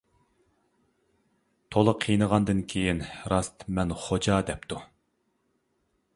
تولا 1.75 1.93
قىينىغاندىن 2.05 2.65
كېيىن: 2.73 3.05
«راست 3.35 3.69
مەن 3.77 3.95
خوجا» 4.07 4.41
دەپتۇ. 4.51 4.83